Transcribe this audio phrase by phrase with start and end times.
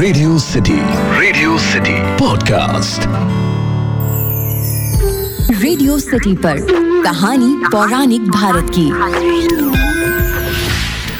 [0.00, 0.76] Radio city
[1.20, 3.00] radio city podcast
[5.62, 6.60] radio city पर
[7.02, 8.86] कहानी पौराणिक भारत की।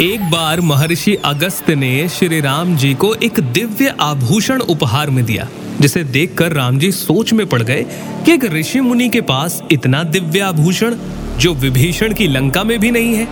[0.04, 5.48] एक बार महर्षि अगस्त ने श्री राम जी को एक दिव्य आभूषण उपहार में दिया
[5.80, 7.82] जिसे देखकर राम जी सोच में पड़ गए
[8.24, 10.96] कि एक ऋषि मुनि के पास इतना दिव्य आभूषण
[11.38, 13.28] जो विभीषण की लंका में भी नहीं है।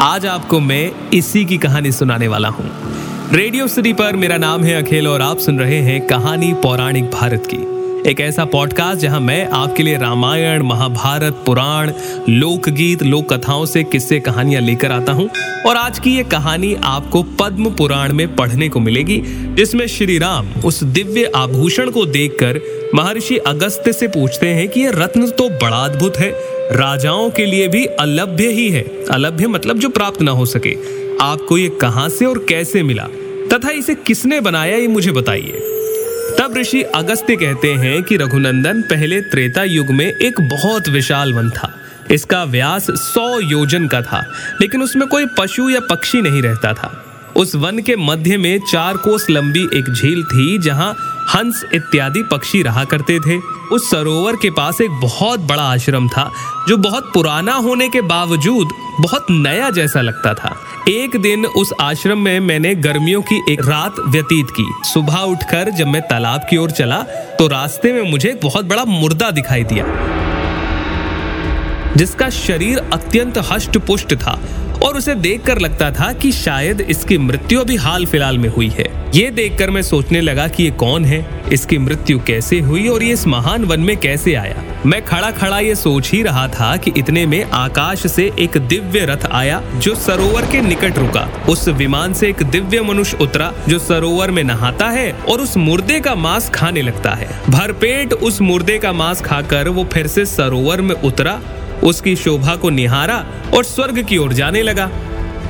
[0.00, 2.70] आज आपको मैं इसी की कहानी सुनाने वाला हूँ।
[3.32, 7.42] रेडियो सिटी पर मेरा नाम है अखिल और आप सुन रहे हैं कहानी पौराणिक भारत
[7.46, 11.92] की। एक ऐसा पॉडकास्ट जहाँ मैं आपके लिए रामायण, महाभारत, पुराण,
[12.28, 15.28] लोकगीत लोक कथाओं से किस्से कहानियाँ लेकर आता हूँ
[15.66, 19.22] और आज की ये कहानी आपको पद्म पुराण में पढ़ने को मिलेगी,
[19.54, 22.60] जिसमें श्री राम उस दिव्य आभूषण को देखकर
[22.94, 26.30] महर्षि अगस्त्य से पूछते हैं कि यह रत्न तो बड़ा अद्भुत है,
[26.72, 30.76] राजाओं के लिए भी अलभ्य ही है। अलभ्य मतलब जो प्राप्त ना हो सके।
[31.20, 33.06] आपको ये कहाँ से और कैसे मिला?
[33.52, 35.52] तथा इसे किसने बनाया ये मुझे बताइए।
[36.38, 41.50] तब ऋषि अगस्त्य कहते हैं कि रघुनंदन पहले त्रेता युग में एक बहुत विशाल वन
[41.50, 41.74] था।
[42.10, 44.26] इसका व्यास सौ योजन का था,
[44.60, 48.96] लेकिन उसमें कोई पशु या पक्षी नहीं रहता था। उस वन के मध्य में चार
[48.96, 50.92] कोस लंबी एक झील थी, जहाँ
[51.28, 53.36] हंस इत्यादि पक्षी रहा करते थे।
[53.72, 56.30] उस सरोवर के पास एक बहुत बड़ा आश्रम था,
[56.68, 58.68] जो बहुत पुराना होने के बावजूद
[59.00, 60.54] बहुत नया जैसा लगता था।
[60.88, 65.86] एक दिन उस आश्रम में मैंने गर्मियों की एक रात व्यतीत की। सुबह उठकर जब
[65.86, 67.02] मैं तालाब की ओर चला
[67.38, 69.84] तो रास्ते में मुझे एक बहुत बड़ा मुर्दा दिखाई दिया,
[71.96, 74.40] जिसका शरीर अत्यंत हष्ट पुष्ट था।
[74.84, 78.88] और उसे देखकर लगता था कि शायद इसकी मृत्यु अभी हाल फ़िलहाल में हुई है।
[79.14, 81.42] ये देखकर मैं सोचने लगा कि ये कौन है?
[81.52, 84.62] इसकी मृत्यु कैसे हुई और ये इस महान वन में कैसे आया?
[84.86, 89.04] मैं खड़ा खड़ा ये सोच ही रहा था कि इतने में आकाश से एक दिव्य
[89.04, 93.78] रथ आया जो सरोवर के निकट रुका। उस विमान से एक दिव्य मनुष्य उतरा जो
[93.78, 98.78] सरोवर में नहाता है और उस मुर्दे का मांस खाने लगता है। भरपेट उस मुर्दे
[98.78, 101.40] का मांस खाकर वो फिर से सरोवर में उतरा
[101.84, 103.24] उसकी शोभा को निहारा
[103.54, 104.90] और स्वर्ग की ओर जाने लगा।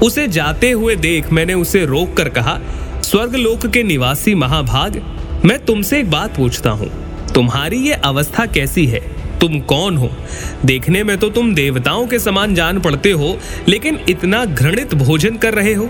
[0.03, 2.59] उसे जाते हुए देख मैंने उसे रोक कर कहा
[3.03, 5.01] स्वर्ग लोक के निवासी महाभाग,
[5.45, 6.89] मैं तुमसे एक बात पूछता हूँ।
[7.35, 9.01] तुम्हारी ये अवस्था कैसी है?
[9.39, 10.11] तुम कौन हो?
[10.65, 13.37] देखने में तो तुम देवताओं के समान जान पड़ते हो,
[13.69, 15.89] लेकिन इतना घृणित भोजन कर रहे हो।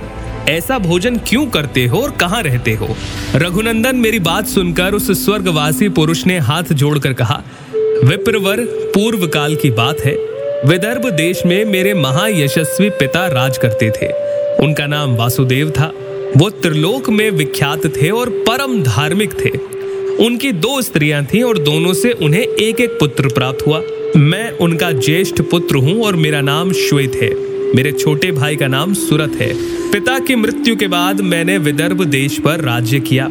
[0.48, 2.96] ऐसा भोजन क्यों करते हो और कहाँ रहते हो?
[3.34, 7.42] रघुनंदन मेरी बात सुनकर उस स्वर्गवासी पुरुष ने हाथ जोड़कर कहा,
[8.04, 8.64] विप्रवर
[8.94, 10.29] पूर्व काल की बात है।
[10.66, 14.06] विदर्भ देश में मेरे महायशस्वी पिता राज करते थे।
[14.64, 15.86] उनका नाम वासुदेव था।
[16.36, 19.50] वो त्रिलोक में विख्यात थे और परम धार्मिक थे।
[20.24, 23.80] उनकी दो स्त्रियाँ थीं और दोनों से उन्हें एक एक पुत्र प्राप्त हुआ।
[24.16, 27.34] मैं उनका ज्येष्ठ पुत्र हूँ और मेरा नाम श्वेत है।
[27.74, 29.52] मेरे छोटे भाई का नाम सुरत है।
[29.92, 33.30] पिता की मृत्यु के बाद मैंने विदर्भ देश पर राज्य किया।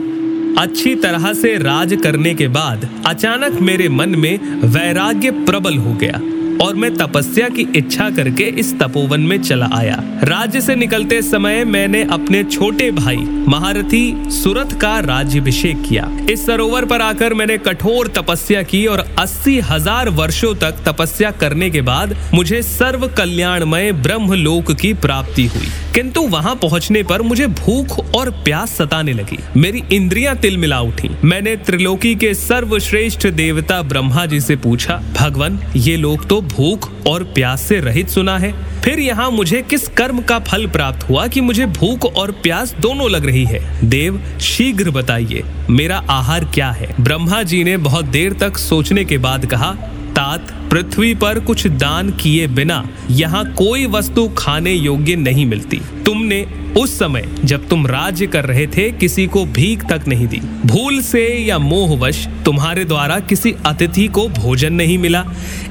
[0.57, 6.21] अच्छी तरह से राज करने के बाद अचानक मेरे मन में वैराग्य प्रबल हो गया।
[6.61, 11.63] और मैं तपस्या की इच्छा करके इस तपोवन में चला आया। राज्य से निकलते समय
[11.65, 18.07] मैंने अपने छोटे भाई, महारथी सुरथ का राज्यभिषेक किया। इस सरोवर पर आकर मैंने कठोर
[18.17, 24.33] तपस्या की और अस्सी हज़ार वर्षो तक तपस्या करने के बाद मुझे सर्व कल्याणमय ब्रह्म
[24.33, 29.81] लोक की प्राप्ति हुई। किंतु वहाँ पहुँचने पर मुझे भूख और प्यास सताने लगी। मेरी
[29.93, 36.27] इंद्रियाँ तिलमिला उठी। मैंने त्रिलोकी के सर्वश्रेष्ठ देवता ब्रह्मा जी से पूछा, भगवान, ये लोग
[36.27, 38.51] तो भूख और प्यास से रहित सुना है।
[38.81, 43.09] फिर यहाँ मुझे किस कर्म का फल प्राप्त हुआ कि मुझे भूख और प्यास दोनों
[43.11, 43.59] लग रही है?
[43.83, 46.95] देव, शीघ्र बताइए, मेरा आहार क्या है?
[46.99, 49.75] ब्रह्मा जी ने बहुत देर तक सोचने के बाद कहा
[50.09, 56.41] तात पृथ्वी पर कुछ दान किए बिना यहाँ कोई वस्तु खाने योग्य नहीं मिलती। तुमने
[56.77, 61.01] उस समय जब तुम राज्य कर रहे थे, किसी को भीख तक नहीं दी। भूल
[61.01, 65.23] से या मोहवश तुम्हारे द्वारा किसी अतिथि को भोजन नहीं मिला।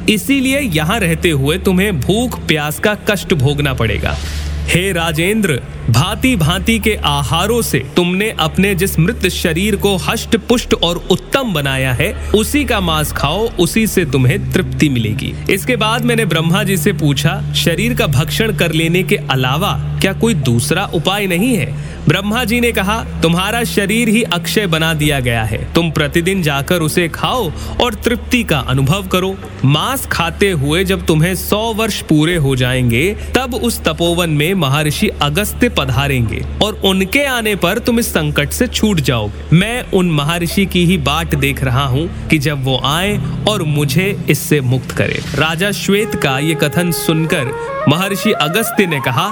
[0.08, 4.16] इसीलिए यहाँ रहते हुए तुम्हें भूख प्यास का कष्ट भोगना पड़ेगा।
[4.68, 10.74] हे राजेंद्र भांति भांति के आहारों से तुमने अपने जिस मृत शरीर को हष्ट पुष्ट
[10.74, 16.04] और उत्तम बनाया है, उसी का मांस खाओ, उसी से तुम्हें तृप्ति मिलेगी। इसके बाद
[16.04, 20.84] मैंने ब्रह्मा जी से पूछा, शरीर का भक्षण कर लेने के अलावा क्या कोई दूसरा
[20.84, 21.74] उपाय नहीं है?
[22.08, 26.80] ब्रह्मा जी ने कहा, तुम्हारा शरीर ही अक्षय बना दिया गया है। तुम प्रतिदिन जाकर
[26.80, 32.36] उसे खाओ और तृप्ति का अनुभव करो। मांस खाते हुए जब तुम्हें सौ वर्ष पूरे
[32.36, 38.12] हो जाएँगे, तब उस तपोवन में महर्षि अगस्त्य पधारेंगे और उनके आने पर तुम इस
[38.12, 42.64] संकट से छूट जाओगे। मैं उन महर्षि की ही बात देख रहा हूँ कि जब
[42.64, 43.16] वो आए
[43.48, 47.52] और मुझे इससे मुक्त करे। राजा श्वेत का ये कथन सुनकर
[47.88, 49.30] महर्षि अगस्त्य ने कहा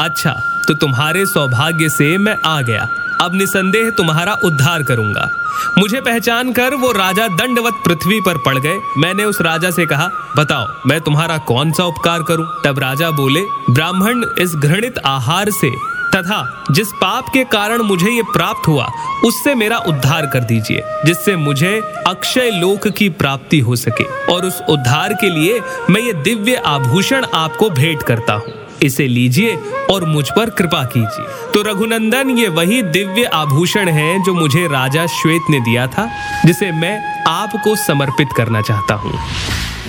[0.00, 0.32] अच्छा
[0.68, 2.88] तो तुम्हारे सौभाग्य से मैं आ गया।
[3.22, 5.30] अब निसंदेह तुम्हारा उद्धार करूँगा।
[5.78, 10.08] मुझे पहचान कर वो राजा दंडवत पृथ्वी पर पड़ गए। मैंने उस राजा से कहा,
[10.36, 12.46] बताओ, मैं तुम्हारा कौन सा उपकार करूँ?
[12.64, 13.40] तब राजा बोले,
[13.70, 15.70] ब्राह्मण इस घृणित आहार से
[16.14, 18.86] तथा जिस पाप के कारण मुझे ये प्राप्त हुआ,
[19.24, 24.60] उससे मेरा उद्धार कर दीजिए, जिससे मुझे अक्षय लोक की प्राप्ति हो सके। और उस
[24.68, 25.60] उद्धार के लिए
[25.90, 29.54] मैं ये दिव्य आभूषण आपको भेंट करता हूँ। इसे लीजिए
[29.90, 35.06] और मुझ पर कृपा कीजिए। तो रघुनंदन, ये वही दिव्य आभूषण है जो मुझे राजा
[35.12, 36.08] श्वेत ने दिया था,
[36.46, 36.98] जिसे मैं
[37.28, 39.18] आपको समर्पित करना चाहता हूँ।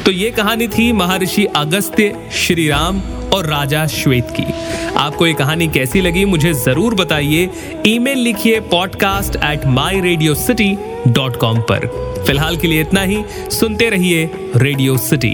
[0.05, 3.01] तो ये कहानी थी महर्षि अगस्त्य श्री राम
[3.33, 4.43] और राजा श्वेत की।
[4.97, 7.49] आपको ये कहानी कैसी लगी, मुझे ज़रूर बताइए।
[7.87, 10.75] ईमेल लिखिए podcast at my radio city
[11.07, 11.87] dot com पर।
[12.27, 15.33] फ़िलहाल के लिए इतना ही, सुनते रहिए रेडियो सिटी